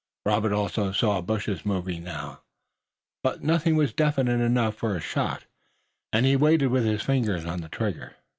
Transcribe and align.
Robert 0.25 0.51
also 0.51 0.91
saw 0.91 1.21
bushes 1.21 1.63
moving 1.63 2.03
now, 2.03 2.41
but 3.23 3.43
nothing 3.43 3.75
was 3.75 3.93
definite 3.93 4.41
enough 4.41 4.73
for 4.73 4.95
a 4.95 4.99
shot, 4.99 5.45
and 6.11 6.25
he 6.25 6.35
waited 6.35 6.69
with 6.69 6.85
his 6.85 7.03
fingers 7.03 7.45
on 7.45 7.61
the 7.61 7.69
trigger. 7.69 8.15